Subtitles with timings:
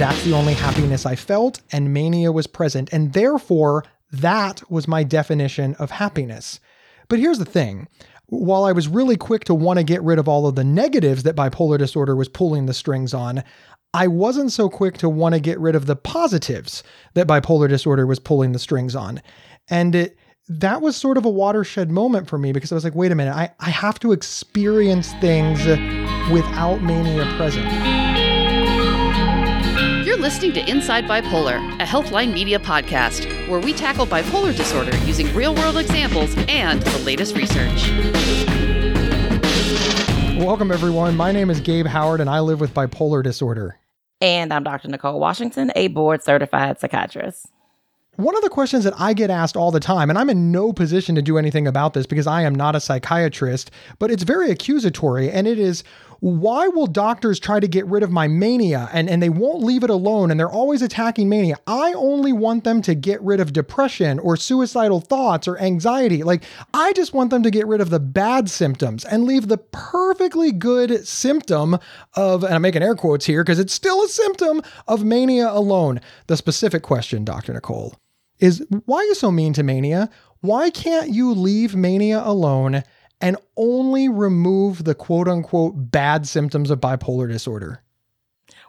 [0.00, 2.90] that's the only happiness I felt, and mania was present.
[2.90, 6.58] And therefore, that was my definition of happiness.
[7.10, 7.86] But here's the thing
[8.28, 11.24] while I was really quick to want to get rid of all of the negatives
[11.24, 13.44] that bipolar disorder was pulling the strings on,
[13.92, 16.82] I wasn't so quick to want to get rid of the positives
[17.12, 19.20] that bipolar disorder was pulling the strings on.
[19.68, 20.16] And it,
[20.48, 23.14] that was sort of a watershed moment for me because I was like, wait a
[23.14, 25.58] minute, I, I have to experience things
[26.32, 28.09] without mania present.
[30.20, 35.34] You're listening to Inside Bipolar, a Healthline Media podcast where we tackle bipolar disorder using
[35.34, 37.88] real world examples and the latest research.
[40.38, 41.16] Welcome, everyone.
[41.16, 43.78] My name is Gabe Howard, and I live with bipolar disorder.
[44.20, 44.88] And I'm Dr.
[44.88, 47.46] Nicole Washington, a board certified psychiatrist.
[48.16, 50.74] One of the questions that I get asked all the time, and I'm in no
[50.74, 54.50] position to do anything about this because I am not a psychiatrist, but it's very
[54.50, 55.82] accusatory, and it is
[56.20, 59.82] why will doctors try to get rid of my mania and, and they won't leave
[59.82, 61.56] it alone and they're always attacking mania?
[61.66, 66.22] I only want them to get rid of depression or suicidal thoughts or anxiety.
[66.22, 69.58] Like, I just want them to get rid of the bad symptoms and leave the
[69.58, 71.78] perfectly good symptom
[72.14, 76.00] of, and I'm making air quotes here because it's still a symptom of mania alone.
[76.26, 77.54] The specific question, Dr.
[77.54, 77.94] Nicole
[78.38, 80.10] is why are you so mean to mania?
[80.40, 82.82] Why can't you leave mania alone
[83.20, 87.82] and only remove the quote unquote bad symptoms of bipolar disorder?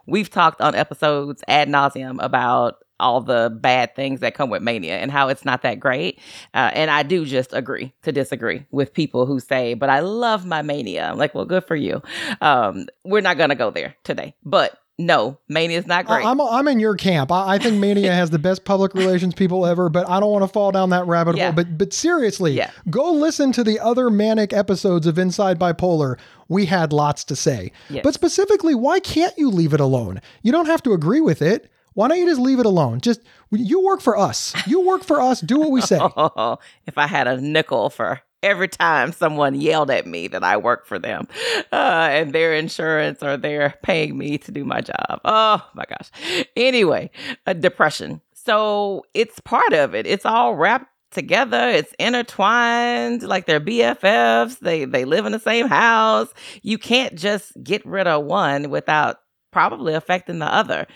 [0.06, 4.98] We've talked on episodes ad nauseum about all the bad things that come with mania
[4.98, 6.20] and how it's not that great.
[6.54, 10.46] Uh, and I do just agree to disagree with people who say, but I love
[10.46, 11.10] my mania.
[11.10, 12.00] I'm like, well, good for you.
[12.40, 14.34] Um, we're not going to go there today.
[14.44, 16.24] But no, Mania is not great.
[16.24, 17.32] I'm, I'm in your camp.
[17.32, 20.42] I, I think Mania has the best public relations people ever, but I don't want
[20.42, 21.46] to fall down that rabbit yeah.
[21.46, 21.52] hole.
[21.52, 22.70] But but seriously, yeah.
[22.90, 26.18] go listen to the other manic episodes of Inside Bipolar.
[26.48, 27.72] We had lots to say.
[27.88, 28.02] Yes.
[28.04, 30.20] But specifically, why can't you leave it alone?
[30.42, 31.70] You don't have to agree with it.
[31.94, 33.00] Why don't you just leave it alone?
[33.00, 34.54] Just you work for us.
[34.66, 35.40] You work for us.
[35.40, 35.98] Do what we say.
[36.00, 40.56] oh, if I had a nickel for every time someone yelled at me that I
[40.56, 41.28] work for them
[41.72, 45.20] uh, and their insurance or they're paying me to do my job.
[45.24, 46.46] Oh my gosh.
[46.56, 47.10] Anyway,
[47.46, 48.20] a depression.
[48.34, 50.06] So it's part of it.
[50.06, 51.68] It's all wrapped together.
[51.68, 54.58] It's intertwined like they're BFFs.
[54.58, 56.32] They they live in the same house.
[56.62, 59.18] You can't just get rid of one without
[59.52, 60.86] probably affecting the other.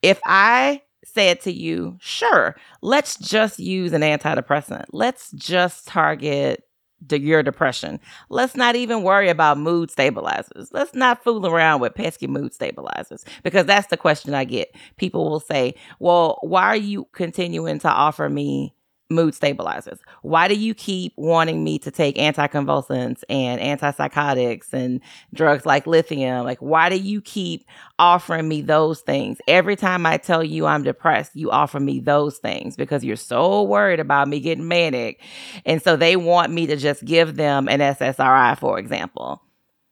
[0.00, 4.86] If I said to you, sure, let's just use an antidepressant.
[4.92, 6.63] Let's just target
[7.10, 8.00] your depression.
[8.28, 10.70] Let's not even worry about mood stabilizers.
[10.72, 14.74] Let's not fool around with pesky mood stabilizers because that's the question I get.
[14.96, 18.74] People will say, Well, why are you continuing to offer me
[19.10, 19.98] mood stabilizers?
[20.22, 25.00] Why do you keep wanting me to take anticonvulsants and antipsychotics and
[25.32, 26.44] drugs like lithium?
[26.44, 27.66] Like, why do you keep
[27.98, 29.38] offering me those things?
[29.46, 33.62] Every time I tell you I'm depressed, you offer me those things because you're so
[33.62, 35.20] worried about me getting manic.
[35.64, 39.42] And so they want me to just give them an SSRI, for example.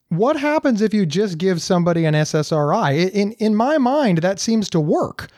[0.08, 3.10] What happens if you just give somebody an SSRI?
[3.12, 5.28] In in my mind, that seems to work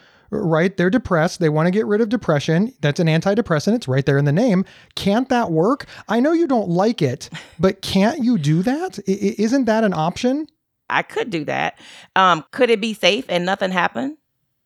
[0.42, 0.76] right?
[0.76, 1.40] They're depressed.
[1.40, 2.72] They want to get rid of depression.
[2.80, 3.74] That's an antidepressant.
[3.74, 4.64] It's right there in the name.
[4.94, 5.86] Can't that work?
[6.08, 8.98] I know you don't like it, but can't you do that?
[9.08, 10.46] I- isn't that an option?
[10.90, 11.78] I could do that.
[12.14, 14.18] Um, could it be safe and nothing happen?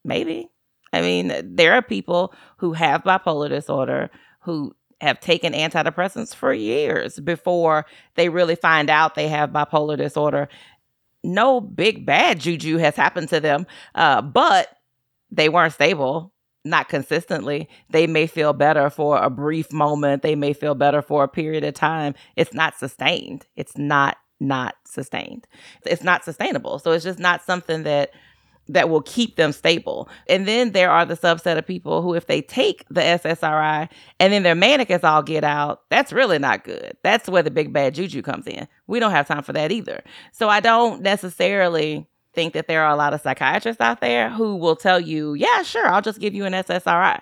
[0.05, 0.51] Maybe.
[0.93, 7.21] I mean, there are people who have bipolar disorder who have taken antidepressants for years
[7.21, 7.87] before
[8.17, 10.49] they really find out they have bipolar disorder.
[11.23, 14.69] No big bad juju has happened to them, uh, but
[15.31, 16.33] they weren't stable
[16.65, 21.25] not consistently they may feel better for a brief moment they may feel better for
[21.25, 25.47] a period of time it's not sustained it's not not sustained
[25.87, 28.11] it's not sustainable so it's just not something that
[28.69, 30.09] that will keep them stable.
[30.29, 33.89] And then there are the subset of people who, if they take the SSRI
[34.21, 36.97] and then their manic is all get out, that's really not good.
[37.03, 38.69] That's where the big bad juju comes in.
[38.87, 40.03] We don't have time for that either.
[40.33, 42.07] So I don't necessarily
[42.39, 45.63] think that there are a lot of psychiatrists out there who will tell you, yeah,
[45.63, 47.21] sure, I'll just give you an SSRI.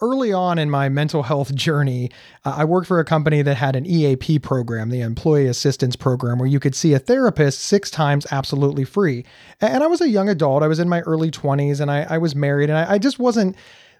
[0.00, 2.10] Early on in my mental health journey,
[2.44, 6.40] uh, I worked for a company that had an EAP program, the Employee Assistance Program,
[6.40, 9.24] where you could see a therapist six times absolutely free.
[9.60, 12.18] And I was a young adult, I was in my early 20s, and I, I
[12.18, 13.54] was married, and I, I just wasn't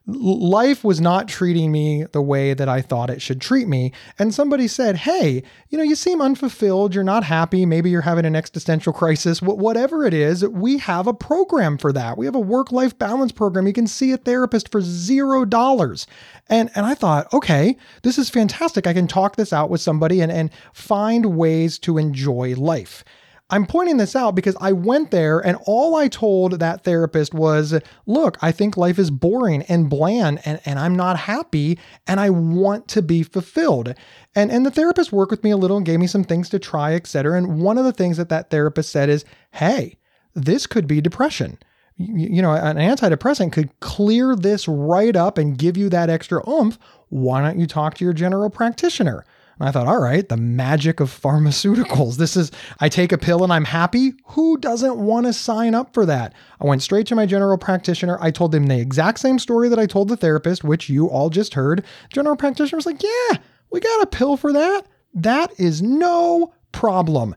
[0.07, 3.93] life was not treating me the way that I thought it should treat me.
[4.19, 6.95] And somebody said, Hey, you know, you seem unfulfilled.
[6.95, 7.65] You're not happy.
[7.65, 9.41] Maybe you're having an existential crisis.
[9.41, 12.19] Whatever it is, we have a program for that.
[12.19, 13.67] We have a work life balance program.
[13.67, 16.07] You can see a therapist for zero dollars.
[16.49, 18.87] And, and I thought, okay, this is fantastic.
[18.87, 23.05] I can talk this out with somebody and, and find ways to enjoy life.
[23.51, 27.79] I'm pointing this out because I went there and all I told that therapist was,
[28.07, 32.31] look, I think life is boring and bland and, and I'm not happy and I
[32.31, 33.95] want to be fulfilled.
[34.35, 36.59] And, and the therapist worked with me a little and gave me some things to
[36.59, 37.37] try, etc.
[37.37, 39.99] And one of the things that that therapist said is, hey,
[40.35, 41.59] this could be depression.
[41.97, 46.43] You, you know, an antidepressant could clear this right up and give you that extra
[46.49, 46.79] oomph.
[47.11, 49.25] Why don't you talk to your general practitioner?
[49.59, 52.17] And I thought, all right, the magic of pharmaceuticals.
[52.17, 54.15] This is, I take a pill and I'm happy.
[54.27, 56.35] Who doesn't want to sign up for that?
[56.61, 58.19] I went straight to my general practitioner.
[58.21, 61.31] I told him the exact same story that I told the therapist, which you all
[61.31, 61.85] just heard.
[62.13, 63.39] General practitioner was like, yeah,
[63.71, 64.87] we got a pill for that.
[65.15, 67.37] That is no problem.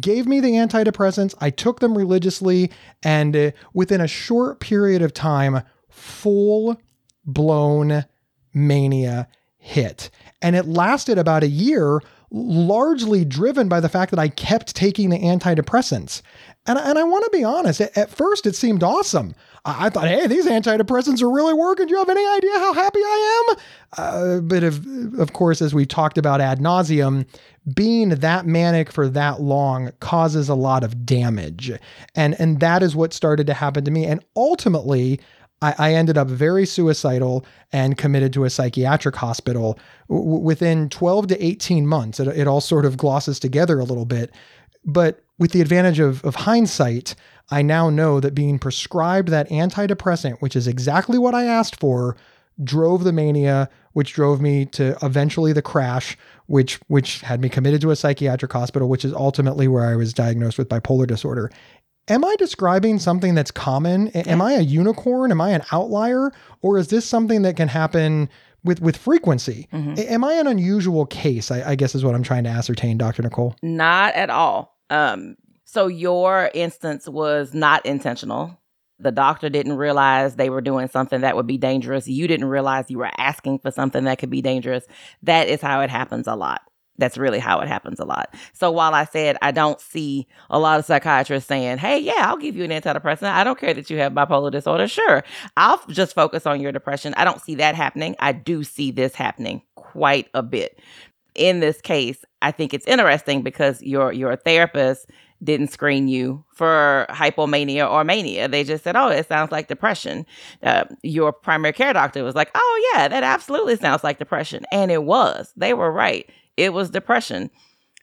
[0.00, 1.34] Gave me the antidepressants.
[1.40, 2.70] I took them religiously.
[3.02, 6.80] And uh, within a short period of time, full
[7.24, 8.04] blown
[8.54, 9.28] mania
[9.58, 10.10] hit.
[10.40, 12.00] And it lasted about a year,
[12.30, 16.22] largely driven by the fact that I kept taking the antidepressants.
[16.66, 19.34] And, and I want to be honest, at, at, first it seemed awesome.
[19.64, 21.86] I, I, thought, hey, these antidepressants are really working.
[21.86, 23.56] Do you have any idea how happy I am?
[23.96, 27.26] Uh, but of, of course, as we talked about ad nauseum,
[27.74, 31.72] being that manic for that long causes a lot of damage.
[32.14, 34.04] And, and that is what started to happen to me.
[34.04, 35.20] And ultimately,
[35.60, 39.78] I, I ended up very suicidal and committed to a psychiatric hospital
[40.08, 42.20] w- within 12 to 18 months.
[42.20, 44.32] It, it all sort of glosses together a little bit.
[44.84, 47.14] But with the advantage of, of hindsight,
[47.50, 52.16] I now know that being prescribed that antidepressant, which is exactly what I asked for,
[52.62, 56.16] drove the mania, which drove me to eventually the crash,
[56.46, 60.12] which which had me committed to a psychiatric hospital, which is ultimately where I was
[60.12, 61.50] diagnosed with bipolar disorder
[62.08, 64.08] am I describing something that's common?
[64.08, 65.30] Am I a unicorn?
[65.30, 66.32] Am I an outlier?
[66.62, 68.28] Or is this something that can happen
[68.64, 69.68] with with frequency?
[69.72, 69.94] Mm-hmm.
[69.98, 71.50] Am I an unusual case?
[71.50, 73.22] I, I, guess is what I'm trying to ascertain, Dr.
[73.22, 73.54] Nicole.
[73.62, 74.76] Not at all.
[74.90, 78.58] Um, so your instance was not intentional.
[79.00, 82.08] The doctor didn't realize they were doing something that would be dangerous.
[82.08, 84.84] You didn't realize you were asking for something that could be dangerous.
[85.22, 86.62] That is how it happens a lot.
[86.98, 88.34] That's really how it happens a lot.
[88.52, 92.36] So while I said I don't see a lot of psychiatrists saying, hey, yeah, I'll
[92.36, 93.32] give you an antidepressant.
[93.32, 94.88] I don't care that you have bipolar disorder.
[94.88, 95.24] Sure,
[95.56, 97.14] I'll just focus on your depression.
[97.16, 98.16] I don't see that happening.
[98.18, 100.80] I do see this happening quite a bit.
[101.34, 105.06] In this case, I think it's interesting because your your therapist
[105.42, 108.48] didn't screen you for hypomania or mania.
[108.48, 110.26] They just said, "Oh, it sounds like depression."
[110.62, 114.90] Uh, your primary care doctor was like, "Oh yeah, that absolutely sounds like depression," and
[114.90, 115.52] it was.
[115.56, 117.50] They were right it was depression.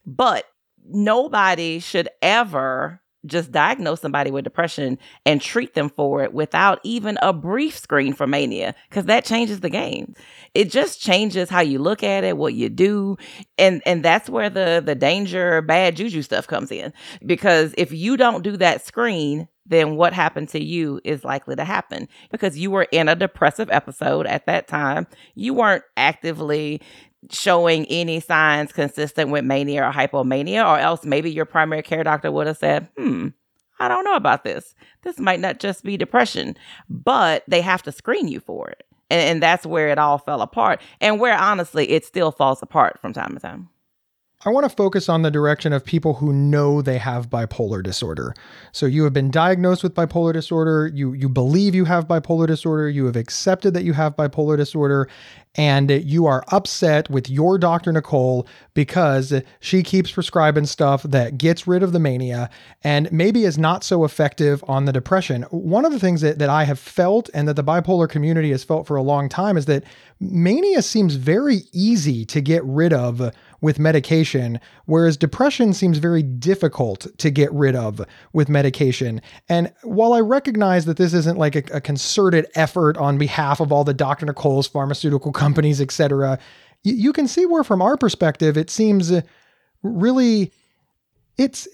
[0.08, 0.46] But
[0.88, 7.18] nobody should ever just diagnose somebody with depression and treat them for it without even
[7.22, 10.14] a brief screen for mania because that changes the game.
[10.54, 13.18] It just changes how you look at it what you do
[13.58, 16.94] and and that's where the the danger bad juju stuff comes in.
[17.26, 21.66] Because if you don't do that screen then what happened to you is likely to
[21.66, 22.08] happen.
[22.30, 25.08] Because you were in a depressive episode at that time.
[25.34, 26.82] You weren't actively
[27.32, 32.32] showing any signs consistent with mania or hypomania, or else maybe your primary care doctor
[32.32, 33.30] would have said, hmm,
[33.80, 34.74] I don't know about this.
[35.04, 36.56] This might not just be depression,
[36.90, 38.84] but they have to screen you for it.
[39.10, 43.00] And, and that's where it all fell apart, and where honestly it still falls apart
[43.00, 43.70] from time to time.
[44.48, 48.36] I want to focus on the direction of people who know they have bipolar disorder.
[48.74, 52.88] So you have been diagnosed with bipolar disorder, you you believe you have bipolar disorder,
[52.88, 55.10] you have accepted that you have bipolar disorder,
[55.56, 61.66] and you are upset with your doctor Nicole because she keeps prescribing stuff that gets
[61.66, 62.50] rid of the mania
[62.84, 65.44] and maybe is not so effective on the depression.
[65.44, 68.64] One of the things that, that I have felt and that the bipolar community has
[68.64, 69.84] felt for a long time is that
[70.20, 73.32] mania seems very easy to get rid of
[73.62, 79.22] with medication, whereas depression seems very difficult to get rid of with medication.
[79.50, 83.72] And while I recognize that this isn't like a, a concerted effort on behalf of
[83.72, 84.26] all the Dr.
[84.26, 86.40] Nicole's pharmaceutical companies, etc.,
[86.84, 89.12] you, you can see where, from our perspective, it seems
[89.84, 90.52] really
[91.38, 91.68] it's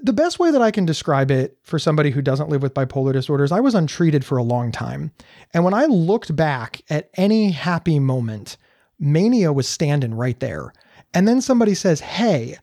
[0.00, 3.12] the best way that I can describe it for somebody who doesn't live with bipolar
[3.12, 5.12] disorders, I was untreated for a long time.
[5.52, 8.56] And when I looked back at any happy moment,
[9.02, 10.72] mania was standing right there.
[11.12, 12.56] And then somebody says, Hey,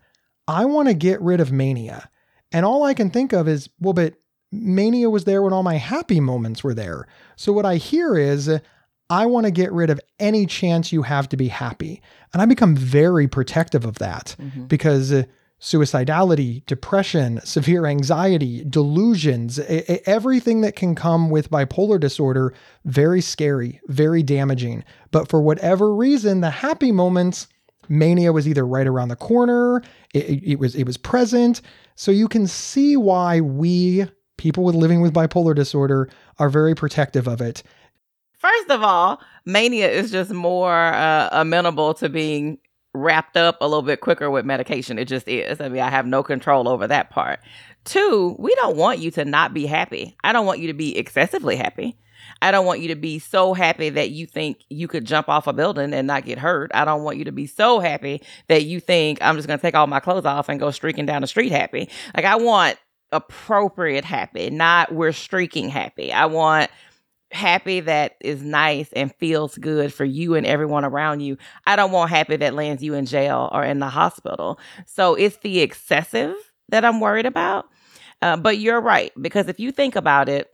[0.47, 2.09] I want to get rid of mania.
[2.51, 4.15] And all I can think of is, well, but
[4.51, 7.07] mania was there when all my happy moments were there.
[7.35, 8.49] So what I hear is,
[9.11, 12.01] I want to get rid of any chance you have to be happy.
[12.33, 14.65] And I become very protective of that mm-hmm.
[14.65, 15.11] because
[15.61, 19.59] suicidality, depression, severe anxiety, delusions,
[20.05, 22.53] everything that can come with bipolar disorder,
[22.85, 24.83] very scary, very damaging.
[25.11, 27.47] But for whatever reason, the happy moments,
[27.89, 29.81] Mania was either right around the corner,
[30.13, 31.61] it, it, was it was present.
[31.95, 34.05] So you can see why we
[34.37, 37.61] people with living with bipolar disorder are very protective of it.
[38.37, 42.59] First of all, mania is just more uh, amenable to being
[42.93, 44.97] wrapped up a little bit quicker with medication.
[44.97, 45.61] It just is.
[45.61, 47.39] I mean, I have no control over that part.
[47.85, 50.15] Two, we don't want you to not be happy.
[50.23, 51.97] I don't want you to be excessively happy.
[52.41, 55.47] I don't want you to be so happy that you think you could jump off
[55.47, 56.71] a building and not get hurt.
[56.73, 59.61] I don't want you to be so happy that you think I'm just going to
[59.61, 61.89] take all my clothes off and go streaking down the street happy.
[62.15, 62.77] Like, I want
[63.11, 66.13] appropriate happy, not we're streaking happy.
[66.13, 66.69] I want
[67.31, 71.37] happy that is nice and feels good for you and everyone around you.
[71.65, 74.59] I don't want happy that lands you in jail or in the hospital.
[74.85, 76.35] So it's the excessive
[76.69, 77.67] that I'm worried about.
[78.21, 80.49] Uh, but you're right, because if you think about it,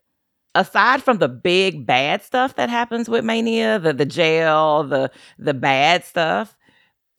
[0.53, 5.53] aside from the big bad stuff that happens with mania, the the jail, the the
[5.53, 6.55] bad stuff,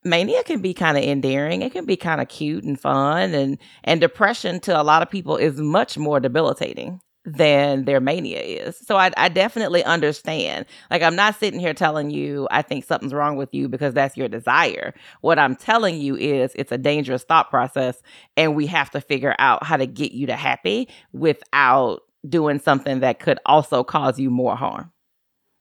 [0.05, 1.63] mania can be kind of endearing.
[1.63, 5.11] It can be kind of cute and fun, and and depression to a lot of
[5.11, 8.79] people is much more debilitating than their mania is.
[8.79, 10.65] So I, I definitely understand.
[10.91, 14.17] Like, I'm not sitting here telling you I think something's wrong with you because that's
[14.17, 14.95] your desire.
[15.21, 18.01] What I'm telling you is it's a dangerous thought process,
[18.37, 23.01] and we have to figure out how to get you to happy without doing something
[23.01, 24.93] that could also cause you more harm.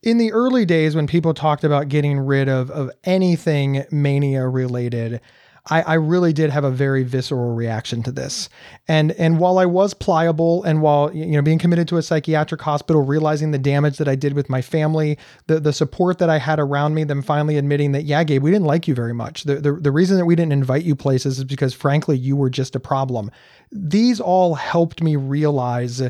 [0.03, 5.19] In the early days, when people talked about getting rid of, of anything mania related,
[5.67, 8.49] I, I really did have a very visceral reaction to this.
[8.87, 12.61] And and while I was pliable and while you know being committed to a psychiatric
[12.61, 15.17] hospital, realizing the damage that I did with my family,
[15.47, 18.51] the the support that I had around me, them finally admitting that, yeah, Gabe, we
[18.51, 19.43] didn't like you very much.
[19.43, 22.49] The the, the reason that we didn't invite you places is because frankly you were
[22.49, 23.31] just a problem.
[23.71, 26.01] These all helped me realize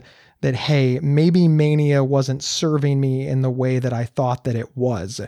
[0.41, 4.75] that hey, maybe mania wasn't serving me in the way that I thought that it
[4.75, 5.21] was.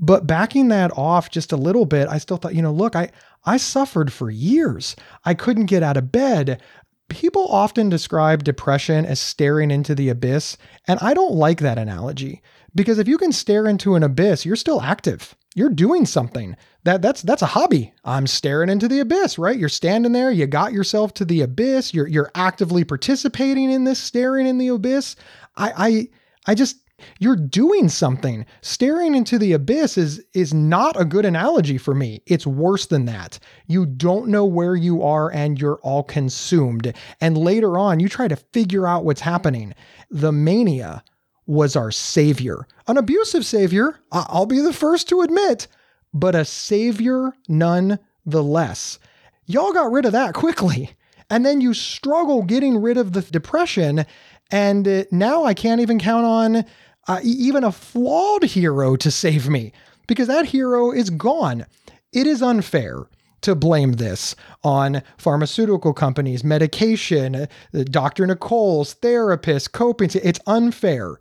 [0.00, 3.10] But backing that off just a little bit, I still thought, you know, look, I
[3.44, 4.96] I suffered for years.
[5.24, 6.62] I couldn't get out of bed.
[7.08, 10.56] People often describe depression as staring into the abyss,
[10.88, 12.42] and I don't like that analogy
[12.74, 15.34] because if you can stare into an abyss, you're still active.
[15.54, 16.56] You're doing something.
[16.84, 17.92] That that's that's a hobby.
[18.04, 19.58] I'm staring into the abyss, right?
[19.58, 23.98] You're standing there, you got yourself to the abyss, you're you're actively participating in this
[23.98, 25.14] staring in the abyss.
[25.56, 26.08] I I
[26.46, 26.78] I just
[27.18, 28.46] you're doing something.
[28.60, 32.22] Staring into the abyss is is not a good analogy for me.
[32.26, 33.38] It's worse than that.
[33.66, 36.92] You don't know where you are and you're all consumed.
[37.20, 39.74] And later on, you try to figure out what's happening.
[40.10, 41.02] The mania
[41.46, 42.66] was our savior.
[42.86, 45.66] An abusive savior, I'll be the first to admit,
[46.14, 48.98] but a savior nonetheless.
[49.46, 50.90] Y'all got rid of that quickly.
[51.32, 54.04] And then you struggle getting rid of the depression.
[54.50, 56.64] And uh, now I can't even count on
[57.08, 59.72] uh, even a flawed hero to save me
[60.06, 61.66] because that hero is gone.
[62.12, 63.06] It is unfair
[63.42, 67.46] to blame this on pharmaceutical companies, medication, uh,
[67.84, 68.26] Dr.
[68.26, 70.10] Nicole's therapist, coping.
[70.22, 71.18] It's unfair.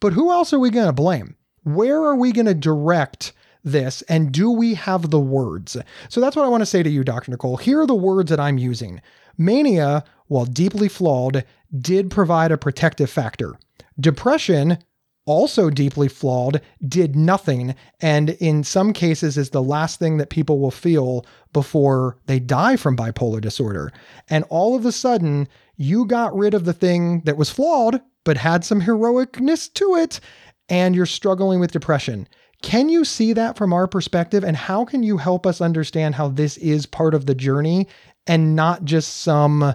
[0.00, 1.36] But who else are we going to blame?
[1.64, 3.32] Where are we going to direct
[3.64, 4.02] this?
[4.02, 5.76] And do we have the words?
[6.08, 7.30] So that's what I want to say to you, Dr.
[7.30, 7.56] Nicole.
[7.56, 9.00] Here are the words that I'm using.
[9.36, 11.44] Mania, while deeply flawed,
[11.76, 13.54] did provide a protective factor.
[13.98, 14.78] Depression
[15.26, 20.58] also deeply flawed, did nothing, and in some cases is the last thing that people
[20.58, 23.92] will feel before they die from bipolar disorder.
[24.28, 28.36] And all of a sudden, you got rid of the thing that was flawed, but
[28.36, 30.20] had some heroicness to it,
[30.68, 32.28] and you're struggling with depression.
[32.62, 34.42] Can you see that from our perspective?
[34.42, 37.86] And how can you help us understand how this is part of the journey
[38.26, 39.74] and not just some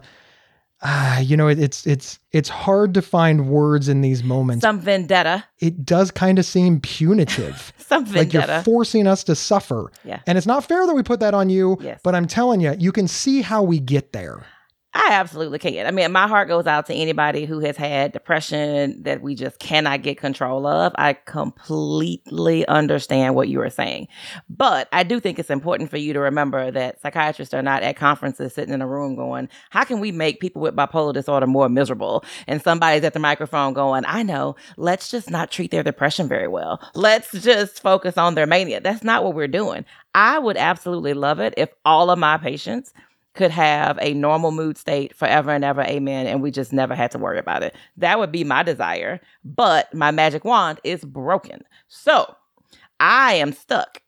[0.82, 4.62] ah, you know, it, it's it's it's hard to find words in these moments.
[4.64, 5.46] Some vendetta.
[5.60, 7.74] It does kind of seem punitive.
[7.78, 8.20] Some vendetta.
[8.20, 9.92] Like you're forcing us to suffer.
[10.04, 10.22] Yeah.
[10.28, 12.00] And it's not fair that we put that on you, Yes.
[12.04, 14.46] but I'm telling you, you can see how we get there.
[15.02, 15.88] I absolutely can.
[15.88, 19.58] I mean, my heart goes out to anybody who has had depression that we just
[19.58, 20.92] cannot get control of.
[20.98, 24.10] I completely understand what you are saying.
[24.50, 27.96] But I do think it's important for you to remember that psychiatrists are not at
[27.96, 31.70] conferences sitting in a room going, How can we make people with bipolar disorder more
[31.70, 32.26] miserable?
[32.46, 36.50] And somebody's at the microphone going, I know, let's just not treat their depression very
[36.50, 36.82] well.
[36.94, 38.82] Let's just focus on their mania.
[38.82, 39.86] That's not what we're doing.
[40.14, 42.92] I would absolutely love it if all of my patients
[43.40, 47.10] could have a normal mood state forever and ever, amen, and we just never had
[47.10, 47.74] to worry about it.
[47.96, 51.62] That would be my desire, but my magic wand is broken.
[51.88, 52.36] So
[53.00, 54.02] I am stuck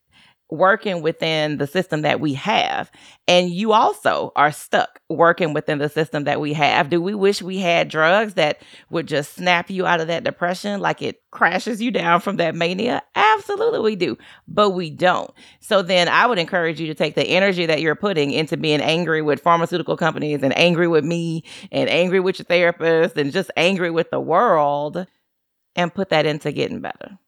[0.52, 2.90] working within the system that we have.
[3.26, 6.90] And you also are stuck working within the system that we have.
[6.90, 10.80] Do we wish we had drugs that would just snap you out of that depression
[10.80, 13.02] like it crashes you down from that mania?
[13.14, 15.30] Absolutely, we do, but we don't.
[15.60, 18.82] So then I would encourage you to take the energy that you're putting into being
[18.82, 23.50] angry with pharmaceutical companies and angry with me and angry with your therapist and just
[23.56, 25.06] angry with the world
[25.74, 27.18] and put that into getting better.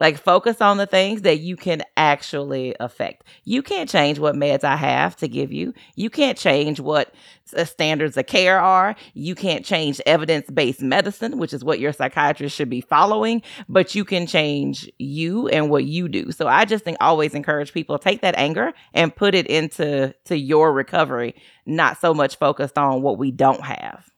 [0.00, 3.24] Like focus on the things that you can actually affect.
[3.44, 5.72] You can't change what meds I have to give you.
[5.94, 7.14] You can't change what
[7.52, 8.96] the uh, standards of care are.
[9.14, 14.04] You can't change evidence-based medicine, which is what your psychiatrist should be following, but you
[14.04, 16.32] can change you and what you do.
[16.32, 20.36] So I just think always encourage people take that anger and put it into to
[20.36, 21.36] your recovery,
[21.66, 24.10] not so much focused on what we don't have.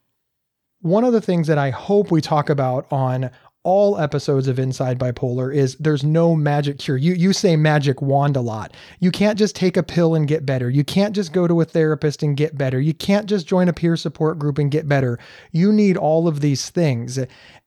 [0.80, 3.30] One of the things that I hope we talk about on
[3.66, 6.96] all episodes of Inside Bipolar is there's no magic cure.
[6.96, 8.72] You you say magic wand a lot.
[9.00, 10.70] You can't just take a pill and get better.
[10.70, 12.80] You can't just go to a therapist and get better.
[12.80, 15.18] You can't just join a peer support group and get better.
[15.50, 17.18] You need all of these things.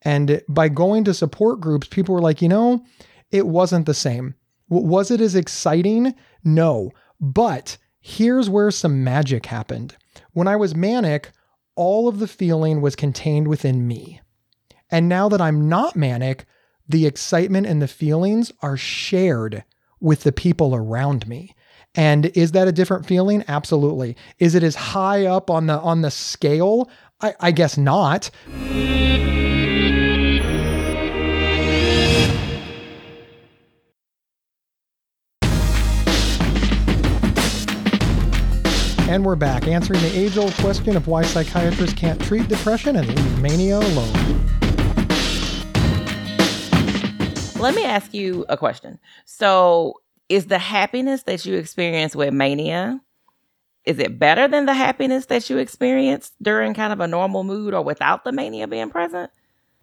[0.03, 2.85] And by going to support groups, people were like, "You know,
[3.29, 4.35] it wasn't the same.
[4.69, 6.15] Was it as exciting?
[6.45, 6.91] No.
[7.19, 9.97] But here's where some magic happened.
[10.31, 11.31] When I was manic,
[11.75, 14.21] all of the feeling was contained within me.
[14.91, 16.45] And now that I'm not manic,
[16.87, 19.63] the excitement and the feelings are shared
[19.99, 21.55] with the people around me.
[21.95, 23.43] And is that a different feeling?
[23.47, 24.15] Absolutely.
[24.37, 26.89] Is it as high up on the on the scale?
[27.21, 28.29] I, I guess not.
[39.09, 43.07] And we're back answering the age old question of why psychiatrists can't treat depression and
[43.07, 44.58] leave mania alone.
[47.59, 48.99] Let me ask you a question.
[49.25, 49.95] So,
[50.29, 53.01] is the happiness that you experience with mania
[53.85, 57.73] is it better than the happiness that you experience during kind of a normal mood
[57.73, 59.31] or without the mania being present?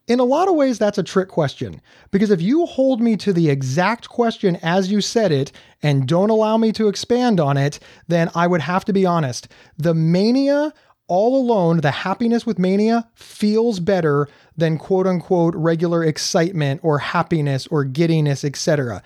[0.06, 1.80] In a lot of ways, that's a trick question.
[2.12, 5.50] Because if you hold me to the exact question as you said it
[5.82, 9.48] and don't allow me to expand on it, then I would have to be honest.
[9.76, 10.72] The mania
[11.08, 17.66] all alone, the happiness with mania feels better than quote unquote regular excitement or happiness
[17.68, 19.02] or giddiness, etc.,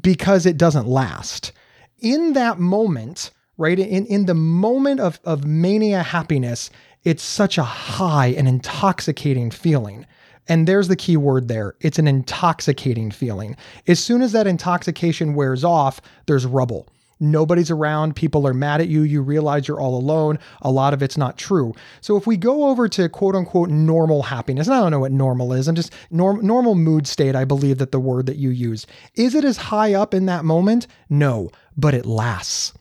[0.00, 1.52] because it doesn't last.
[2.00, 6.70] In that moment, right, in, in the moment of, of mania happiness,
[7.04, 10.06] it's such a high and intoxicating feeling.
[10.48, 11.74] And there's the key word there.
[11.80, 13.56] It's an intoxicating feeling.
[13.86, 16.88] As soon as that intoxication wears off, there's rubble
[17.22, 20.38] nobody's around, people are mad at you, you realize you're all alone.
[20.62, 21.74] A lot of it's not true.
[22.00, 25.12] So if we go over to quote unquote normal happiness, and I don't know what
[25.12, 28.50] normal is, I'm just norm, normal mood state, I believe that the word that you
[28.50, 28.86] use.
[29.14, 30.86] Is it as high up in that moment?
[31.08, 32.74] No, but it lasts.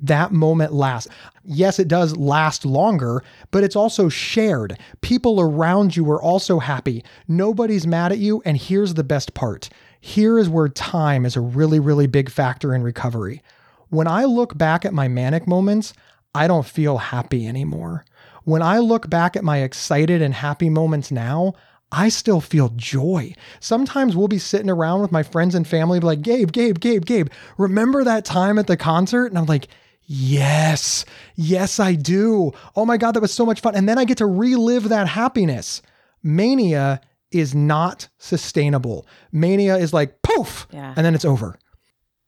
[0.00, 1.10] That moment lasts.
[1.42, 4.78] Yes, it does last longer, but it's also shared.
[5.00, 7.02] People around you are also happy.
[7.28, 8.42] Nobody's mad at you.
[8.44, 12.74] And here's the best part here is where time is a really, really big factor
[12.74, 13.42] in recovery.
[13.88, 15.92] When I look back at my manic moments,
[16.34, 18.04] I don't feel happy anymore.
[18.44, 21.54] When I look back at my excited and happy moments now,
[21.92, 23.34] I still feel joy.
[23.60, 27.28] Sometimes we'll be sitting around with my friends and family, like, Gabe, Gabe, Gabe, Gabe,
[27.58, 29.26] remember that time at the concert?
[29.26, 29.68] And I'm like,
[30.02, 31.04] yes,
[31.36, 32.52] yes, I do.
[32.74, 33.74] Oh my God, that was so much fun.
[33.74, 35.80] And then I get to relive that happiness.
[36.22, 39.06] Mania is not sustainable.
[39.32, 40.92] Mania is like poof, yeah.
[40.96, 41.58] and then it's over.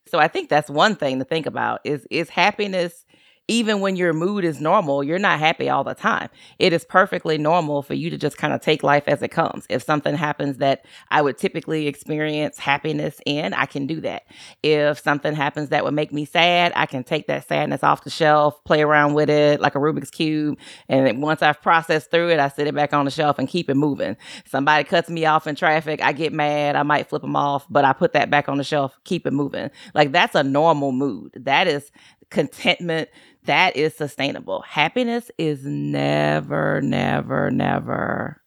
[0.08, 3.04] So I think that's one thing to think about is is happiness
[3.48, 6.28] even when your mood is normal, you're not happy all the time.
[6.58, 9.66] It is perfectly normal for you to just kind of take life as it comes.
[9.70, 14.24] If something happens that I would typically experience happiness in, I can do that.
[14.62, 18.10] If something happens that would make me sad, I can take that sadness off the
[18.10, 20.58] shelf, play around with it like a Rubik's Cube.
[20.88, 23.70] And once I've processed through it, I sit it back on the shelf and keep
[23.70, 24.18] it moving.
[24.46, 27.86] Somebody cuts me off in traffic, I get mad, I might flip them off, but
[27.86, 29.70] I put that back on the shelf, keep it moving.
[29.94, 31.32] Like that's a normal mood.
[31.34, 31.90] That is
[32.30, 33.08] contentment
[33.48, 34.60] that is sustainable.
[34.60, 38.42] Happiness is never, never, never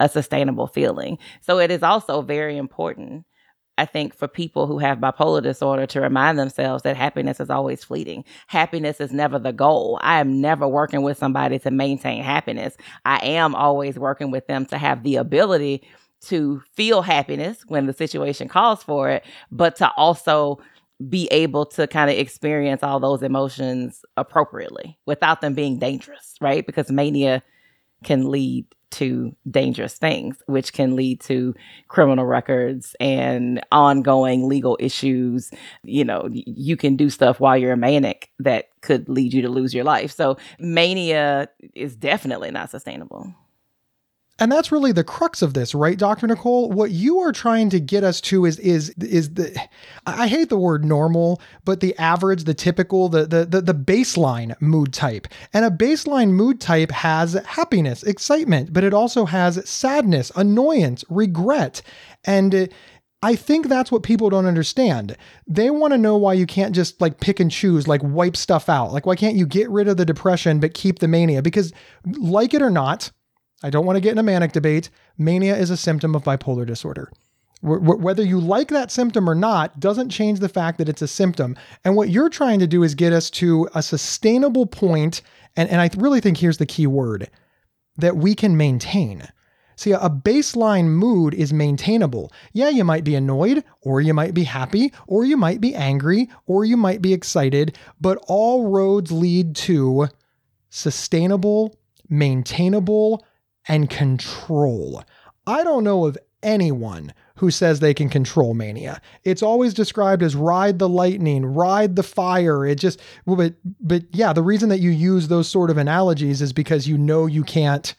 [0.00, 1.18] a sustainable feeling.
[1.42, 3.26] So it is also very important,
[3.76, 7.84] I think, for people who have bipolar disorder to remind themselves that happiness is always
[7.84, 8.24] fleeting.
[8.46, 9.98] Happiness is never the goal.
[10.02, 12.78] I am never working with somebody to maintain happiness.
[13.04, 15.86] I am always working with them to have the ability
[16.22, 20.58] to feel happiness when the situation calls for it, but to also
[21.08, 26.66] be able to kind of experience all those emotions appropriately without them being dangerous, right?
[26.66, 27.42] Because mania
[28.02, 31.54] can lead to dangerous things, which can lead to
[31.88, 35.50] criminal records and ongoing legal issues.
[35.82, 39.48] You know, you can do stuff while you're a manic that could lead you to
[39.48, 40.12] lose your life.
[40.12, 43.34] So, mania is definitely not sustainable.
[44.38, 46.26] And that's really the crux of this, right, Dr.
[46.26, 46.70] Nicole?
[46.70, 49.58] What you are trying to get us to is is is the
[50.06, 54.54] I hate the word normal, but the average, the typical, the the the, the baseline
[54.60, 55.26] mood type.
[55.54, 61.80] And a baseline mood type has happiness, excitement, but it also has sadness, annoyance, regret.
[62.24, 62.66] And uh,
[63.22, 65.16] I think that's what people don't understand.
[65.46, 68.68] They want to know why you can't just like pick and choose, like wipe stuff
[68.68, 68.92] out.
[68.92, 71.40] Like, why can't you get rid of the depression but keep the mania?
[71.40, 71.72] Because,
[72.04, 73.10] like it or not,
[73.62, 74.90] I don't want to get in a manic debate.
[75.16, 77.10] Mania is a symptom of bipolar disorder.
[77.62, 81.56] whether you like that symptom or not doesn't change the fact that it's a symptom.
[81.84, 85.22] And what you're trying to do is get us to a sustainable point,
[85.56, 87.30] and, and I really think here's the key word
[87.96, 89.26] that we can maintain.
[89.74, 92.32] See, a baseline mood is maintainable.
[92.52, 96.30] Yeah, you might be annoyed, or you might be happy, or you might be angry,
[96.46, 100.08] or you might be excited, but all roads lead to
[100.70, 101.76] sustainable,
[102.08, 103.24] maintainable,
[103.68, 105.02] and control.
[105.46, 109.00] I don't know of anyone who says they can control mania.
[109.24, 112.64] It's always described as ride the lightning, ride the fire.
[112.64, 116.52] It just but but yeah, the reason that you use those sort of analogies is
[116.52, 117.94] because you know you can't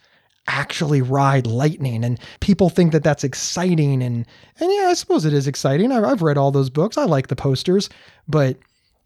[0.48, 4.24] actually ride lightning and people think that that's exciting and
[4.58, 5.92] and yeah, I suppose it is exciting.
[5.92, 6.96] I've, I've read all those books.
[6.96, 7.88] I like the posters,
[8.26, 8.56] but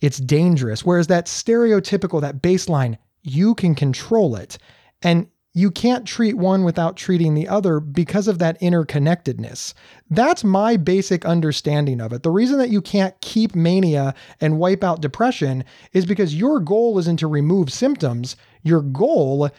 [0.01, 0.85] it's dangerous.
[0.85, 4.59] Whereas that stereotypical that baseline, you can control it.
[5.03, 9.75] And you can't treat one without treating the other because of that interconnectedness.
[10.11, 12.23] That's my basic understanding of it.
[12.23, 16.99] The reason that you can't keep mania and wipe out depression is because your goal
[16.99, 18.37] isn't to remove symptoms.
[18.63, 19.51] Your goal,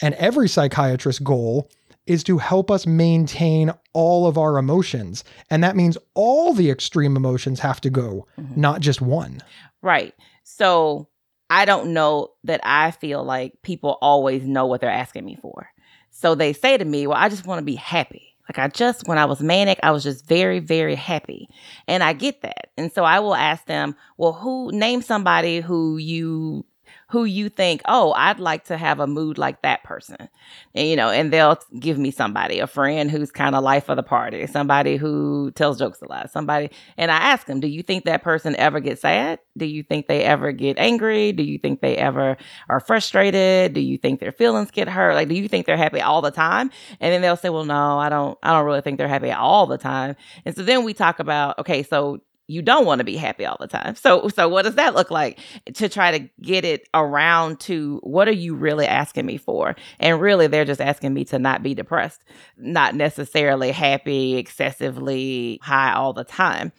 [0.00, 1.68] and every psychiatrist's goal,
[2.06, 5.24] is to help us maintain all of our emotions.
[5.50, 8.60] And that means all the extreme emotions have to go, mm-hmm.
[8.60, 9.40] not just one.
[9.82, 10.14] Right.
[10.42, 11.08] So
[11.54, 15.70] I don't know that I feel like people always know what they're asking me for.
[16.10, 18.34] So they say to me, Well, I just want to be happy.
[18.48, 21.48] Like I just, when I was manic, I was just very, very happy.
[21.86, 22.70] And I get that.
[22.76, 26.66] And so I will ask them, Well, who, name somebody who you
[27.08, 30.28] who you think, oh, I'd like to have a mood like that person.
[30.74, 33.96] And, you know, and they'll give me somebody, a friend who's kind of life of
[33.96, 36.70] the party, somebody who tells jokes a lot, somebody.
[36.96, 39.38] And I ask them, do you think that person ever gets sad?
[39.56, 41.32] Do you think they ever get angry?
[41.32, 42.36] Do you think they ever
[42.68, 43.74] are frustrated?
[43.74, 45.14] Do you think their feelings get hurt?
[45.14, 46.70] Like, do you think they're happy all the time?
[47.00, 49.66] And then they'll say, well, no, I don't, I don't really think they're happy all
[49.66, 50.16] the time.
[50.44, 53.56] And so then we talk about, okay, so you don't want to be happy all
[53.58, 53.94] the time.
[53.94, 55.38] So so what does that look like
[55.74, 59.74] to try to get it around to what are you really asking me for?
[59.98, 62.22] And really they're just asking me to not be depressed,
[62.56, 66.72] not necessarily happy, excessively high all the time.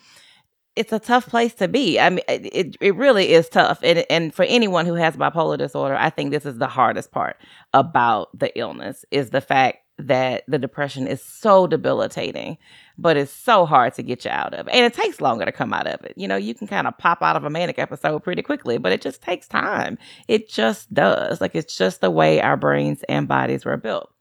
[0.75, 1.99] It's a tough place to be.
[1.99, 3.79] I mean it it really is tough.
[3.81, 7.37] And and for anyone who has bipolar disorder, I think this is the hardest part
[7.73, 12.57] about the illness is the fact that the depression is so debilitating,
[12.97, 14.67] but it's so hard to get you out of.
[14.67, 16.13] And it takes longer to come out of it.
[16.15, 18.91] You know, you can kind of pop out of a manic episode pretty quickly, but
[18.91, 19.97] it just takes time.
[20.27, 21.41] It just does.
[21.41, 24.14] Like it's just the way our brains and bodies were built.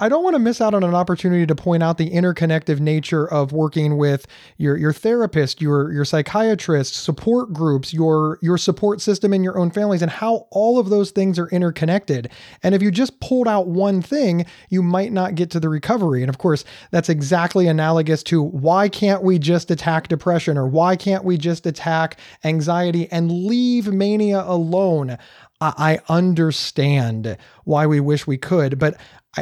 [0.00, 3.28] I don't want to miss out on an opportunity to point out the interconnective nature
[3.28, 9.34] of working with your your therapist, your your psychiatrist, support groups, your your support system
[9.34, 12.30] in your own families and how all of those things are interconnected.
[12.62, 16.22] And if you just pulled out one thing, you might not get to the recovery.
[16.22, 20.94] And of course, that's exactly analogous to why can't we just attack depression or why
[20.94, 25.18] can't we just attack anxiety and leave mania alone?
[25.60, 28.96] I understand why we wish we could, but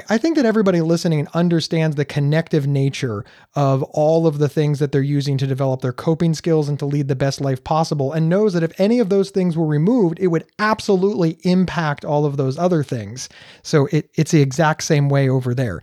[0.09, 4.92] I, think that everybody listening understands the connective nature of all of the things that
[4.92, 8.28] they're using to develop their coping skills and to lead the best life possible, and
[8.28, 12.37] knows that if any of those things were removed, it would absolutely impact all of
[12.37, 13.28] those other things.
[13.62, 15.80] So it, it's the exact same way over there.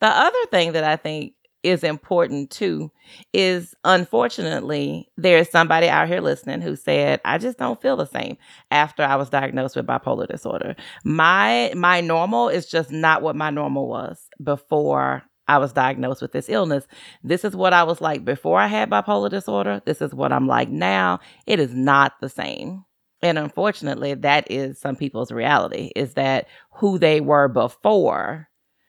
[0.00, 2.92] The other thing that I think is important too
[3.32, 8.06] is unfortunately there is somebody out here listening who said i just don't feel the
[8.06, 8.36] same
[8.70, 13.50] after i was diagnosed with bipolar disorder my my normal is just not what my
[13.50, 16.86] normal was before I was diagnosed with this illness.
[17.22, 19.82] This is what I was like before I had bipolar disorder.
[19.84, 21.20] This is what I'm like now.
[21.46, 22.86] It is not the same.
[23.20, 28.48] And unfortunately, that is some people's reality is that who they were before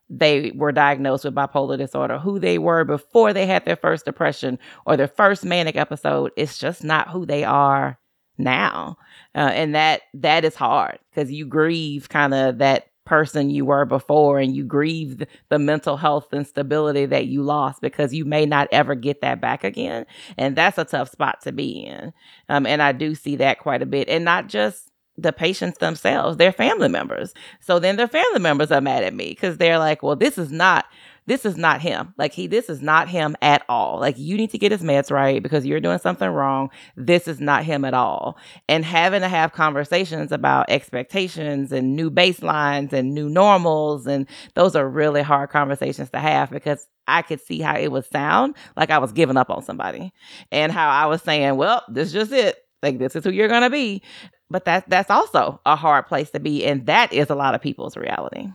[0.10, 4.60] they were diagnosed with bipolar disorder, who they were before they had their first depression
[4.86, 6.32] or their first manic episode.
[6.36, 7.98] It's just not who they are
[8.38, 8.98] now.
[9.34, 13.86] Uh, and that that is hard because you grieve kind of that person you were
[13.86, 18.46] before and you grieve the mental health and stability that you lost because you may
[18.46, 20.06] not ever get that back again
[20.38, 22.12] and that's a tough spot to be in
[22.50, 26.38] um, and i do see that quite a bit and not just the patients themselves
[26.38, 30.04] their family members so then their family members are mad at me because they're like
[30.04, 30.86] well this is not
[31.28, 32.14] this is not him.
[32.18, 34.00] Like he, this is not him at all.
[34.00, 36.70] Like you need to get his meds right because you're doing something wrong.
[36.96, 38.38] This is not him at all.
[38.70, 44.06] And having to have conversations about expectations and new baselines and new normals.
[44.06, 48.06] And those are really hard conversations to have because I could see how it would
[48.06, 50.12] sound like I was giving up on somebody
[50.52, 52.58] and how I was saying, well, this is just it.
[52.84, 54.04] Like this is who you're to be.
[54.50, 56.66] But that, that's also a hard place to be.
[56.66, 58.48] And that is a lot of people's reality.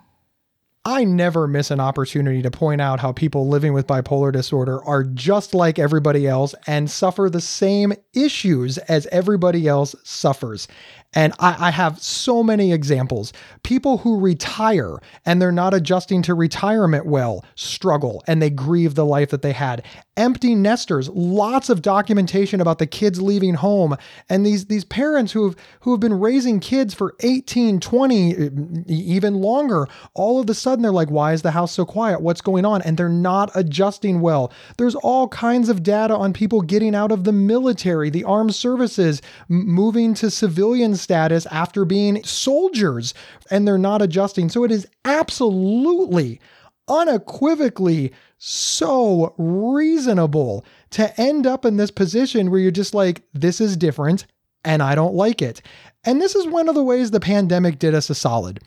[0.84, 5.04] I never miss an opportunity to point out how people living with bipolar disorder are
[5.04, 10.68] just like everybody else and suffer the same issues as everybody else suffers.
[11.12, 13.32] And I, I, have so many examples.
[13.64, 19.04] People who retire and they're not adjusting to retirement well struggle and they grieve the
[19.04, 19.84] life that they had.
[20.16, 23.96] Empty nesters, lots of documentation about the kids leaving home.
[24.28, 28.50] And these, these parents who have, who have been raising kids for 18, 20,
[28.86, 32.20] even longer, all of a sudden they're like, why is the house so quiet?
[32.20, 32.82] What's going on?
[32.82, 34.52] And they're not adjusting well.
[34.76, 39.22] There's all kinds of data on people getting out of the military, the armed services,
[39.48, 43.14] moving to civilian status after being soldiers
[43.50, 44.48] and they're not adjusting.
[44.48, 46.40] So it is absolutely,
[46.88, 53.76] unequivocally so reasonable to end up in this position where you're just like, this is
[53.76, 54.26] different
[54.64, 55.62] and I don't like it.
[56.04, 58.60] And this is one of the ways the pandemic did us a solid.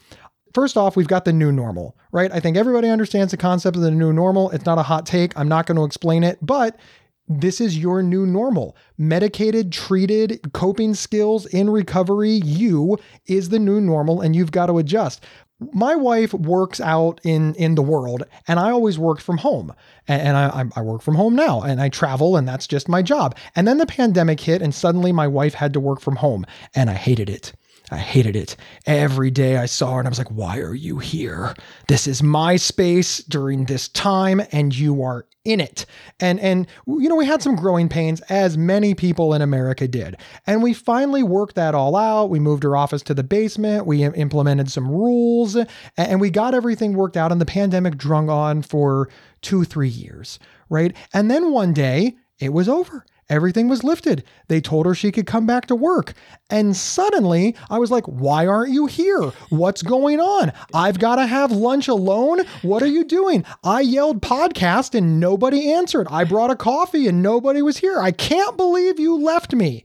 [0.54, 2.32] First off, we've got the new normal, right?
[2.32, 4.52] I think everybody understands the concept of the new normal.
[4.52, 5.38] It's not a hot take.
[5.38, 6.80] I'm not going to explain it, but
[7.28, 8.76] this is your new normal.
[8.98, 14.78] Medicated, treated, coping skills in recovery, you is the new normal and you've got to
[14.78, 15.24] adjust.
[15.72, 19.74] My wife works out in in the world and I always worked from home.
[20.06, 23.38] And, I, I work from home now and I travel and that's just my job.
[23.56, 26.90] And then the pandemic hit and suddenly my wife had to work from home and
[26.90, 27.54] I hated it.
[27.94, 28.56] I hated it.
[28.88, 31.54] Every day I saw her and I was like, why are you here?
[31.88, 35.86] This is my space during this time and you are in it.
[36.20, 40.18] And and you know, we had some growing pains as many people in America did.
[40.48, 42.32] And we finally worked that all out.
[42.32, 43.86] We moved her office to the basement.
[43.86, 45.56] We implemented some rules
[45.96, 49.10] and we got everything worked out and the pandemic drung on for
[49.44, 50.96] 2-3 years, right?
[51.14, 54.24] And then one day it was over Everything was lifted.
[54.48, 56.14] They told her she could come back to work.
[56.52, 59.32] And suddenly I was like, why aren't you here?
[59.50, 60.54] What's going on?
[60.72, 62.42] I've got to have lunch alone.
[62.62, 63.44] What are you doing?
[63.64, 66.06] I yelled podcast and nobody answered.
[66.12, 68.00] I brought a coffee and nobody was here.
[68.00, 69.84] I can't believe you left me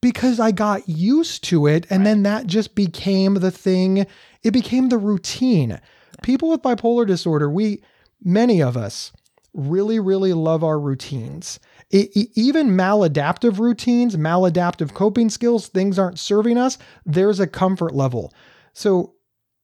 [0.00, 1.86] because I got used to it.
[1.90, 4.04] And then that just became the thing.
[4.42, 5.80] It became the routine.
[6.24, 7.84] People with bipolar disorder, we,
[8.20, 9.12] many of us,
[9.54, 11.60] really, really love our routines.
[11.90, 17.94] It, it, even maladaptive routines, maladaptive coping skills, things aren't serving us, there's a comfort
[17.94, 18.32] level.
[18.72, 19.14] So,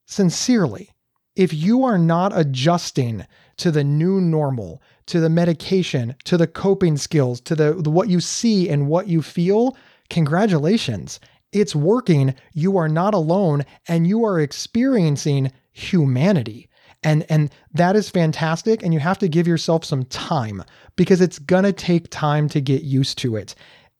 [0.06, 0.90] sincerely,
[1.36, 3.26] if you are not adjusting
[3.58, 8.08] to the new normal, to the medication, to the coping skills, to the, the what
[8.08, 9.76] you see and what you feel,
[10.10, 11.20] congratulations.
[11.52, 12.34] It's working.
[12.52, 16.68] You are not alone and you are experiencing humanity
[17.06, 20.62] and and that is fantastic and you have to give yourself some time
[20.96, 23.54] because it's going to take time to get used to it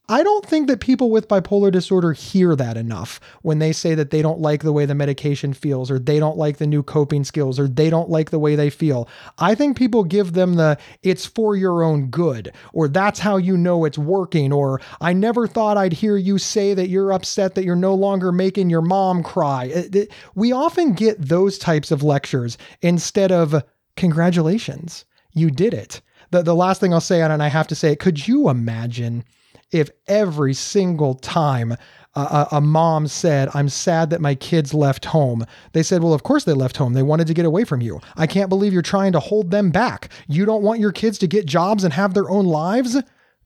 [0.09, 4.11] I don't think that people with bipolar disorder hear that enough when they say that
[4.11, 7.25] they don't like the way the medication feels, or they don't like the new coping
[7.25, 9.09] skills, or they don't like the way they feel.
[9.39, 13.57] I think people give them the it's for your own good, or that's how you
[13.57, 17.65] know it's working, or I never thought I'd hear you say that you're upset that
[17.65, 19.73] you're no longer making your mom cry.
[19.73, 20.05] Uh,
[20.37, 23.61] we often get those types of lectures instead of
[23.97, 26.01] congratulations, you did it.
[26.31, 28.49] The, the last thing I'll say on and I have to say, it, could you
[28.49, 29.25] imagine?
[29.79, 31.77] If every single time
[32.17, 35.45] a, a, mom said, I'm sad that my kids left home.
[35.73, 36.95] They said, Well, of course they left home.
[36.95, 38.01] They wanted to get away from you.
[38.17, 40.09] I can't believe you're trying to hold them back.
[40.27, 42.97] You don't want your kids to get jobs and have their own lives?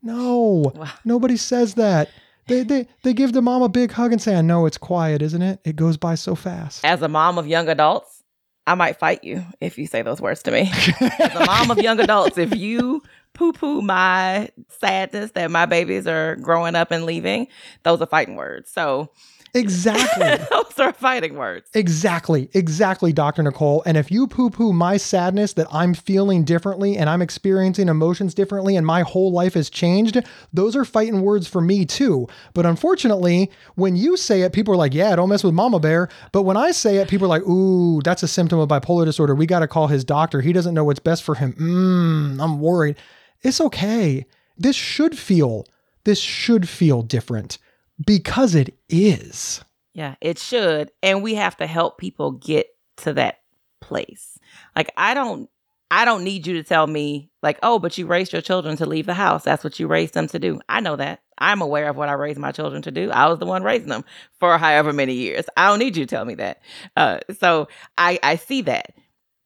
[0.01, 0.89] No, wow.
[1.03, 2.09] nobody says that.
[2.47, 5.21] They, they, they give the mom a big hug and say, I know it's quiet,
[5.21, 5.59] isn't it?
[5.63, 6.83] It goes by so fast.
[6.83, 8.23] As a mom of young adults,
[8.65, 10.71] I might fight you if you say those words to me.
[11.19, 13.01] As a mom of young adults, if you
[13.41, 17.47] poo poo my sadness that my babies are growing up and leaving,
[17.81, 18.69] those are fighting words.
[18.69, 19.09] So
[19.53, 20.45] Exactly.
[20.49, 21.69] Those are fighting words.
[21.73, 23.43] Exactly, exactly, Dr.
[23.43, 23.83] Nicole.
[23.85, 28.33] And if you poo poo my sadness that I'm feeling differently and I'm experiencing emotions
[28.33, 30.23] differently and my whole life has changed,
[30.53, 32.27] those are fighting words for me too.
[32.53, 36.07] But unfortunately, when you say it, people are like, yeah, don't mess with Mama Bear.
[36.31, 39.35] But when I say it, people are like, ooh, that's a symptom of bipolar disorder.
[39.35, 40.39] We got to call his doctor.
[40.39, 41.53] He doesn't know what's best for him.
[41.59, 42.95] Mmm, I'm worried.
[43.43, 44.25] It's okay.
[44.57, 45.65] This should feel,
[46.03, 47.57] this should feel different
[48.05, 49.63] because it is.
[49.93, 50.91] Yeah, it should.
[51.03, 53.41] And we have to help people get to that
[53.81, 54.39] place.
[54.75, 55.49] Like I don't
[55.89, 58.85] I don't need you to tell me like, "Oh, but you raised your children to
[58.85, 59.43] leave the house.
[59.43, 61.21] That's what you raised them to do." I know that.
[61.37, 63.11] I'm aware of what I raised my children to do.
[63.11, 64.05] I was the one raising them
[64.39, 65.45] for however many years.
[65.57, 66.61] I don't need you to tell me that.
[66.95, 68.93] Uh, so I I see that.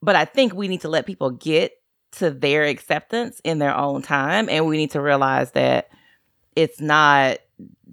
[0.01, 1.71] But I think we need to let people get
[2.17, 5.89] to their acceptance in their own time and we need to realize that
[6.55, 7.39] it's not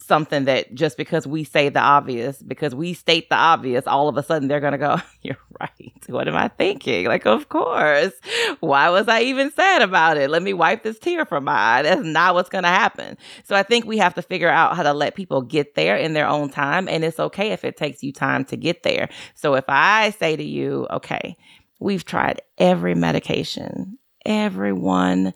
[0.01, 4.17] something that just because we say the obvious, because we state the obvious, all of
[4.17, 6.05] a sudden they're going to go, You're right.
[6.09, 7.07] What am I thinking?
[7.07, 8.13] Like, of course.
[8.61, 10.31] Why was I even sad about it?
[10.31, 11.83] Let me wipe this tear from my eye.
[11.83, 13.17] That's not what's going to happen.
[13.45, 16.13] So I think we have to figure out how to let people get there in
[16.13, 16.89] their own time.
[16.89, 19.09] And it's okay if it takes you time to get there.
[19.35, 21.37] So if I say to you, Okay,
[21.79, 25.35] we've tried every medication, everyone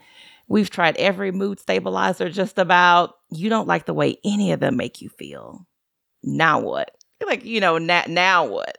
[0.48, 3.14] We've tried every mood stabilizer just about.
[3.30, 5.66] You don't like the way any of them make you feel.
[6.22, 6.92] Now what?
[7.24, 8.78] Like, you know, now, now what?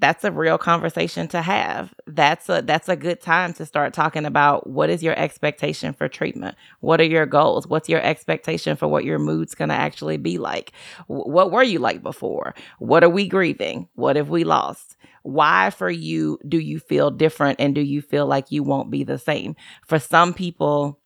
[0.00, 1.92] That's a real conversation to have.
[2.06, 6.08] That's a that's a good time to start talking about what is your expectation for
[6.08, 6.56] treatment?
[6.80, 7.66] What are your goals?
[7.66, 10.72] What's your expectation for what your mood's going to actually be like?
[11.08, 12.54] W- what were you like before?
[12.78, 13.88] What are we grieving?
[13.94, 14.94] What have we lost?
[15.24, 19.04] why for you do you feel different and do you feel like you won't be
[19.04, 19.56] the same?
[19.86, 20.97] For some people,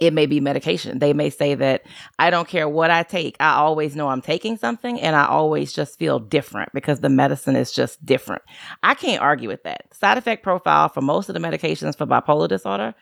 [0.00, 0.98] it may be medication.
[0.98, 1.82] They may say that
[2.18, 3.36] I don't care what I take.
[3.40, 7.56] I always know I'm taking something and I always just feel different because the medicine
[7.56, 8.42] is just different.
[8.82, 9.92] I can't argue with that.
[9.94, 12.94] Side effect profile for most of the medications for bipolar disorder,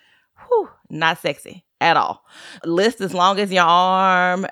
[0.49, 2.25] whew, not sexy at all.
[2.65, 4.47] List as long as your arm,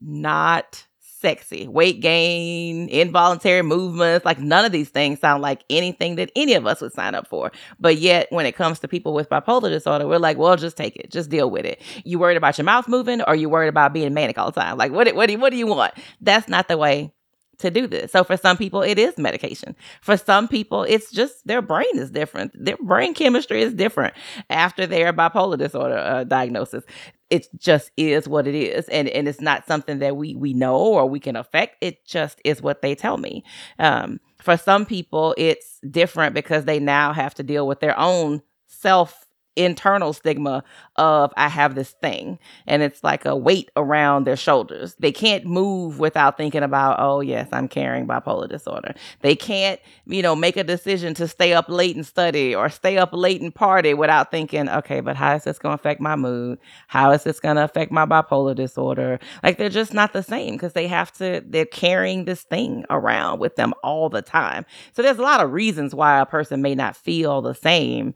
[0.00, 0.85] not
[1.20, 1.66] sexy.
[1.68, 6.66] Weight gain, involuntary movements, like none of these things sound like anything that any of
[6.66, 7.50] us would sign up for.
[7.80, 10.96] But yet, when it comes to people with bipolar disorder, we're like, well, just take
[10.96, 11.80] it, just deal with it.
[12.04, 14.76] You worried about your mouth moving, or you worried about being manic all the time?
[14.76, 15.94] Like, what, what, do, what do you want?
[16.20, 17.12] That's not the way
[17.58, 18.12] to do this.
[18.12, 19.74] So for some people, it is medication.
[20.00, 22.52] For some people, it's just their brain is different.
[22.54, 24.14] Their brain chemistry is different
[24.50, 26.84] after their bipolar disorder uh, diagnosis.
[27.30, 30.76] It just is what it is, and and it's not something that we we know
[30.78, 31.76] or we can affect.
[31.80, 33.44] It just is what they tell me.
[33.78, 38.42] Um, for some people, it's different because they now have to deal with their own
[38.68, 39.25] self
[39.56, 40.62] internal stigma
[40.96, 44.94] of I have this thing and it's like a weight around their shoulders.
[44.98, 48.94] They can't move without thinking about, oh yes, I'm carrying bipolar disorder.
[49.22, 52.98] They can't, you know, make a decision to stay up late and study or stay
[52.98, 56.16] up late and party without thinking, okay, but how is this going to affect my
[56.16, 56.58] mood?
[56.88, 59.18] How is this going to affect my bipolar disorder?
[59.42, 63.38] Like they're just not the same because they have to they're carrying this thing around
[63.38, 64.66] with them all the time.
[64.92, 68.14] So there's a lot of reasons why a person may not feel the same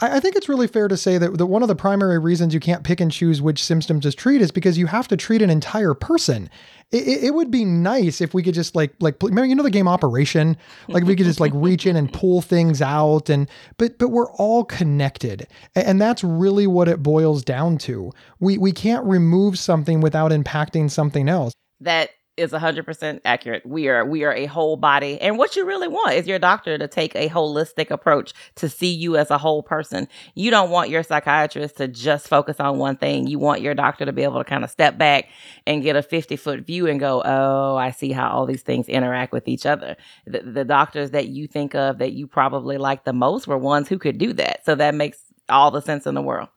[0.00, 2.58] I, think it's really fair to say that, that one of the primary reasons you
[2.58, 5.50] can't pick and choose which symptoms to treat is because you have to treat an
[5.50, 6.50] entire person.
[6.90, 9.70] It, it, would be nice if we could just like like remember you know the
[9.70, 10.56] game Operation,
[10.88, 14.08] like if we could just like reach in and pull things out and but but
[14.08, 18.12] we're all connected, and that's really what it boils down to.
[18.38, 21.52] We we can't remove something without impacting something else.
[21.80, 23.64] That is 100% accurate.
[23.64, 25.20] We are we are a whole body.
[25.20, 28.92] And what you really want is your doctor to take a holistic approach to see
[28.92, 30.08] you as a whole person.
[30.34, 33.26] You don't want your psychiatrist to just focus on one thing.
[33.26, 35.28] You want your doctor to be able to kind of step back
[35.66, 39.32] and get a 50-foot view and go, "Oh, I see how all these things interact
[39.32, 43.12] with each other." The, the doctors that you think of that you probably like the
[43.12, 44.64] most were ones who could do that.
[44.64, 45.18] So that makes
[45.48, 46.48] all the sense in the world.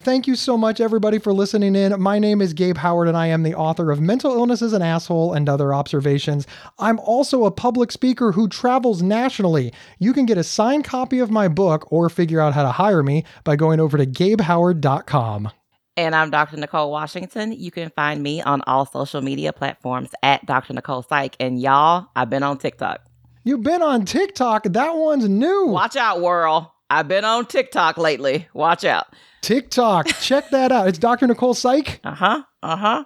[0.00, 2.00] Thank you so much, everybody, for listening in.
[2.00, 4.80] My name is Gabe Howard, and I am the author of Mental Illness is an
[4.80, 6.46] Asshole and Other Observations.
[6.78, 9.72] I'm also a public speaker who travels nationally.
[9.98, 13.02] You can get a signed copy of my book or figure out how to hire
[13.02, 15.50] me by going over to gabehoward.com.
[15.96, 16.58] And I'm Dr.
[16.58, 17.50] Nicole Washington.
[17.50, 20.74] You can find me on all social media platforms at Dr.
[20.74, 21.34] Nicole Psych.
[21.40, 23.00] And y'all, I've been on TikTok.
[23.42, 24.62] You've been on TikTok.
[24.62, 25.66] That one's new.
[25.66, 26.66] Watch out, world.
[26.90, 28.48] I've been on TikTok lately.
[28.54, 29.06] Watch out.
[29.42, 30.06] TikTok.
[30.20, 30.88] Check that out.
[30.88, 31.26] It's Dr.
[31.26, 32.00] Nicole Psych.
[32.04, 32.42] Uh huh.
[32.62, 33.04] Uh huh.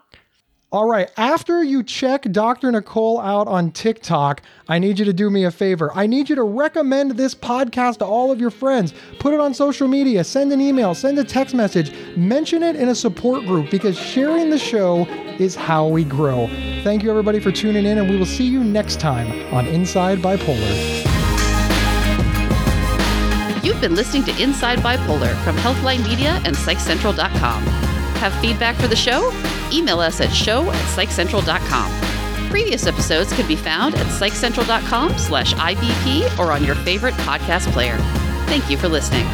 [0.72, 2.72] All right, after you check Dr.
[2.72, 5.90] Nicole out on TikTok, I need you to do me a favor.
[5.94, 8.94] I need you to recommend this podcast to all of your friends.
[9.18, 12.88] Put it on social media, send an email, send a text message, mention it in
[12.88, 15.04] a support group because sharing the show
[15.38, 16.46] is how we grow.
[16.82, 20.20] Thank you, everybody, for tuning in, and we will see you next time on Inside
[20.20, 21.21] Bipolar.
[23.62, 27.62] You've been listening to Inside Bipolar from Healthline Media and PsychCentral.com.
[28.22, 29.30] Have feedback for the show?
[29.72, 32.50] Email us at show at PsychCentral.com.
[32.50, 37.96] Previous episodes can be found at PsychCentral.com slash IBP or on your favorite podcast player.
[38.46, 39.26] Thank you for listening.